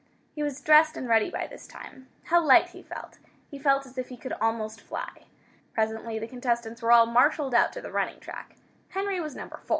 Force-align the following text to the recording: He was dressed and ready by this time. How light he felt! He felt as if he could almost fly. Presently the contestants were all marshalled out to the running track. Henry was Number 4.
He 0.33 0.41
was 0.41 0.59
dressed 0.61 0.97
and 0.97 1.07
ready 1.07 1.29
by 1.29 1.45
this 1.45 1.67
time. 1.67 2.07
How 2.23 2.43
light 2.43 2.69
he 2.69 2.81
felt! 2.81 3.19
He 3.51 3.59
felt 3.59 3.85
as 3.85 3.99
if 3.99 4.09
he 4.09 4.17
could 4.17 4.33
almost 4.41 4.81
fly. 4.81 5.25
Presently 5.75 6.17
the 6.17 6.27
contestants 6.27 6.81
were 6.81 6.91
all 6.91 7.05
marshalled 7.05 7.53
out 7.53 7.71
to 7.73 7.81
the 7.81 7.91
running 7.91 8.19
track. 8.19 8.55
Henry 8.89 9.19
was 9.21 9.35
Number 9.35 9.57
4. 9.63 9.65